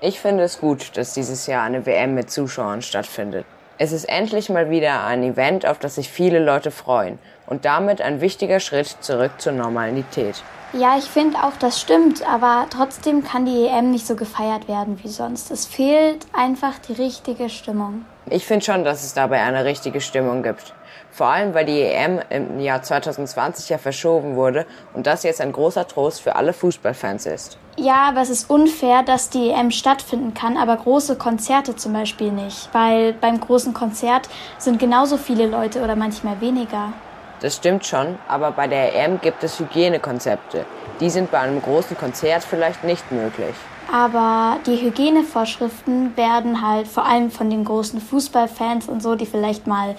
Ich 0.00 0.20
finde 0.20 0.44
es 0.44 0.60
gut, 0.60 0.96
dass 0.96 1.14
dieses 1.14 1.46
Jahr 1.46 1.62
eine 1.62 1.86
WM 1.86 2.14
mit 2.14 2.30
Zuschauern 2.30 2.82
stattfindet. 2.82 3.46
Es 3.78 3.90
ist 3.90 4.04
endlich 4.04 4.50
mal 4.50 4.70
wieder 4.70 5.04
ein 5.04 5.22
Event, 5.22 5.66
auf 5.66 5.78
das 5.78 5.96
sich 5.96 6.08
viele 6.08 6.38
Leute 6.38 6.70
freuen 6.70 7.18
und 7.46 7.64
damit 7.64 8.00
ein 8.00 8.20
wichtiger 8.20 8.60
Schritt 8.60 8.96
zurück 9.00 9.32
zur 9.38 9.52
Normalität. 9.52 10.42
Ja, 10.72 10.96
ich 10.98 11.04
finde 11.04 11.38
auch, 11.38 11.56
das 11.58 11.80
stimmt, 11.80 12.28
aber 12.28 12.66
trotzdem 12.70 13.22
kann 13.22 13.46
die 13.46 13.66
EM 13.66 13.90
nicht 13.92 14.06
so 14.06 14.16
gefeiert 14.16 14.66
werden 14.68 14.98
wie 15.02 15.08
sonst. 15.08 15.50
Es 15.50 15.66
fehlt 15.66 16.26
einfach 16.32 16.78
die 16.88 16.94
richtige 16.94 17.48
Stimmung. 17.48 18.04
Ich 18.28 18.44
finde 18.44 18.64
schon, 18.64 18.84
dass 18.84 19.04
es 19.04 19.14
dabei 19.14 19.40
eine 19.42 19.64
richtige 19.64 20.00
Stimmung 20.00 20.42
gibt. 20.42 20.74
Vor 21.12 21.28
allem, 21.28 21.54
weil 21.54 21.64
die 21.64 21.80
EM 21.80 22.20
im 22.28 22.58
Jahr 22.58 22.82
2020 22.82 23.68
ja 23.68 23.78
verschoben 23.78 24.34
wurde 24.34 24.66
und 24.94 25.06
das 25.06 25.22
jetzt 25.22 25.40
ein 25.40 25.52
großer 25.52 25.86
Trost 25.86 26.22
für 26.22 26.34
alle 26.34 26.52
Fußballfans 26.52 27.26
ist. 27.26 27.56
Ja, 27.84 28.08
aber 28.08 28.22
es 28.22 28.30
ist 28.30 28.48
unfair, 28.48 29.02
dass 29.02 29.28
die 29.28 29.50
EM 29.50 29.70
stattfinden 29.70 30.32
kann, 30.32 30.56
aber 30.56 30.74
große 30.74 31.16
Konzerte 31.16 31.76
zum 31.76 31.92
Beispiel 31.92 32.32
nicht. 32.32 32.70
Weil 32.72 33.12
beim 33.12 33.38
großen 33.38 33.74
Konzert 33.74 34.26
sind 34.56 34.78
genauso 34.78 35.18
viele 35.18 35.46
Leute 35.46 35.82
oder 35.84 35.94
manchmal 35.94 36.40
weniger. 36.40 36.94
Das 37.40 37.56
stimmt 37.56 37.84
schon, 37.84 38.18
aber 38.26 38.52
bei 38.52 38.68
der 38.68 38.94
EM 38.94 39.20
gibt 39.20 39.44
es 39.44 39.60
Hygienekonzepte. 39.60 40.64
Die 40.98 41.10
sind 41.10 41.30
bei 41.30 41.40
einem 41.40 41.60
großen 41.60 41.94
Konzert 41.94 42.42
vielleicht 42.42 42.84
nicht 42.84 43.12
möglich. 43.12 43.54
Aber 43.92 44.56
die 44.66 44.80
Hygienevorschriften 44.80 46.16
werden 46.16 46.66
halt 46.66 46.88
vor 46.88 47.04
allem 47.04 47.30
von 47.30 47.50
den 47.50 47.66
großen 47.66 48.00
Fußballfans 48.00 48.88
und 48.88 49.02
so, 49.02 49.14
die 49.14 49.26
vielleicht 49.26 49.66
mal 49.66 49.94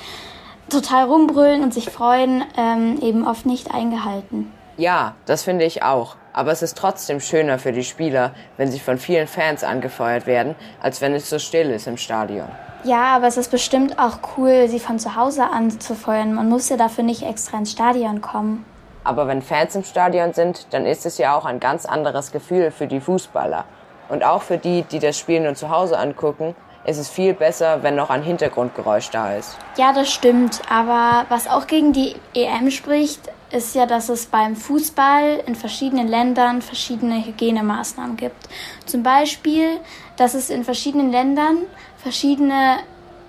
total 0.72 1.04
rumbrüllen 1.04 1.62
und 1.62 1.72
sich 1.72 1.92
freuen, 1.92 2.44
ähm, 2.58 2.98
eben 3.04 3.28
oft 3.28 3.46
nicht 3.46 3.72
eingehalten. 3.72 4.52
Ja, 4.78 5.16
das 5.26 5.44
finde 5.44 5.66
ich 5.66 5.84
auch. 5.84 6.16
Aber 6.34 6.52
es 6.52 6.62
ist 6.62 6.78
trotzdem 6.78 7.22
schöner 7.22 7.60
für 7.60 7.72
die 7.72 7.84
Spieler, 7.84 8.32
wenn 8.58 8.70
sie 8.70 8.80
von 8.80 8.98
vielen 8.98 9.28
Fans 9.28 9.64
angefeuert 9.64 10.26
werden, 10.28 10.56
als 10.82 11.00
wenn 11.00 11.14
es 11.14 11.30
so 11.30 11.40
still 11.40 11.70
ist 11.70 11.88
im 11.88 11.98
Stadion. 11.98 12.48
Ja, 12.84 13.16
aber 13.16 13.28
es 13.28 13.38
ist 13.38 13.50
bestimmt 13.50 13.98
auch 13.98 14.20
cool, 14.38 14.68
sie 14.68 14.80
von 14.80 15.00
zu 15.00 15.16
Hause 15.16 15.50
anzufeuern. 15.50 16.34
Man 16.34 16.50
muss 16.50 16.70
ja 16.70 16.78
dafür 16.78 17.04
nicht 17.04 17.24
extra 17.24 17.58
ins 17.58 17.72
Stadion 17.72 18.22
kommen. 18.22 18.66
Aber 19.06 19.28
wenn 19.28 19.42
Fans 19.42 19.76
im 19.76 19.84
Stadion 19.84 20.34
sind, 20.34 20.68
dann 20.72 20.86
ist 20.86 21.06
es 21.06 21.18
ja 21.18 21.36
auch 21.36 21.46
ein 21.46 21.60
ganz 21.60 21.86
anderes 21.86 22.32
Gefühl 22.32 22.72
für 22.72 22.88
die 22.88 23.00
Fußballer. 23.00 23.64
Und 24.10 24.24
auch 24.24 24.42
für 24.42 24.58
die, 24.58 24.84
die 24.84 25.00
das 25.00 25.18
Spiel 25.18 25.40
nur 25.40 25.56
zu 25.56 25.70
Hause 25.70 25.98
angucken, 25.98 26.56
ist 26.86 26.98
es 27.00 27.10
viel 27.10 27.34
besser, 27.34 27.82
wenn 27.82 27.96
noch 27.96 28.10
ein 28.10 28.22
Hintergrundgeräusch 28.22 29.10
da 29.10 29.34
ist. 29.34 29.58
Ja, 29.78 29.94
das 29.94 30.10
stimmt. 30.12 30.62
Aber 30.70 31.26
was 31.30 31.48
auch 31.48 31.68
gegen 31.68 31.94
die 31.94 32.16
EM 32.36 32.70
spricht, 32.70 33.32
ist 33.52 33.76
ja, 33.76 33.86
dass 33.86 34.10
es 34.10 34.26
beim 34.26 34.56
Fußball 34.56 35.44
in 35.46 35.56
verschiedenen 35.56 36.08
Ländern 36.08 36.62
verschiedene 36.62 37.26
Hygienemaßnahmen 37.26 38.18
gibt. 38.18 38.50
Zum 38.86 39.04
Beispiel, 39.04 39.80
dass 40.18 40.34
es 40.34 40.50
in 40.50 40.64
verschiedenen 40.64 41.12
Ländern 41.12 41.58
verschiedene, 41.98 42.78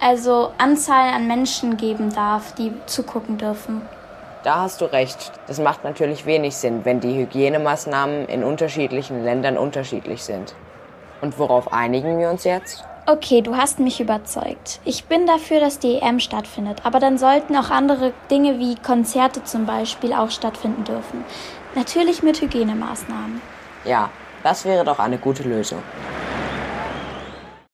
also 0.01 0.53
Anzahl 0.59 1.11
an 1.11 1.27
Menschen 1.27 1.77
geben 1.77 2.13
darf, 2.13 2.55
die 2.55 2.73
zugucken 2.87 3.39
dürfen. 3.39 3.83
Da 4.43 4.61
hast 4.61 4.81
du 4.81 4.85
recht. 4.85 5.33
Das 5.49 5.59
macht 5.59 5.85
natürlich 5.85 6.25
wenig 6.25 6.55
Sinn, 6.57 6.85
wenn 6.85 7.01
die 7.01 7.17
Hygienemaßnahmen 7.17 8.27
in 8.27 8.45
unterschiedlichen 8.45 9.25
Ländern 9.25 9.59
unterschiedlich 9.59 10.23
sind. 10.23 10.55
Und 11.21 11.39
worauf 11.39 11.73
einigen 11.73 12.19
wir 12.19 12.31
uns 12.31 12.45
jetzt? 12.45 12.85
Okay, 13.09 13.41
du 13.41 13.57
hast 13.57 13.79
mich 13.79 14.01
überzeugt. 14.01 14.81
Ich 14.85 15.05
bin 15.05 15.29
dafür, 15.29 15.61
dass 15.61 15.79
die 15.79 16.01
EM 16.01 16.19
stattfindet, 16.19 16.81
aber 16.83 16.99
dann 16.99 17.19
sollten 17.19 17.55
auch 17.55 17.71
andere 17.71 18.13
Dinge 18.33 18.59
wie 18.59 18.75
Konzerte 18.75 19.45
zum 19.45 19.65
Beispiel 19.65 20.13
auch 20.13 20.33
stattfinden 20.33 20.83
dürfen. 20.83 21.25
Natürlich 21.77 22.25
mit 22.25 22.41
Hygienemaßnahmen. 22.41 23.41
Ja, 23.85 24.11
das 24.43 24.65
wäre 24.65 24.85
doch 24.85 24.99
eine 24.99 25.19
gute 25.19 25.45
Lösung. 25.45 25.83